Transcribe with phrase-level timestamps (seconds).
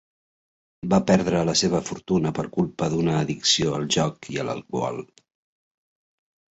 [0.93, 5.01] Va perdre la seva fortuna per culpa d'una addicció al joc i a l'alcohol.